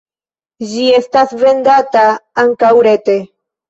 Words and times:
Ĝi 0.71 0.85
estas 1.01 1.37
vendata 1.43 2.09
ankaŭ 2.49 2.77
rete. 2.93 3.25